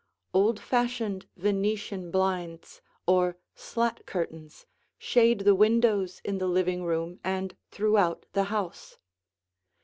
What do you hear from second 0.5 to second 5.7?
fashioned Venetian blinds or slat curtains shade the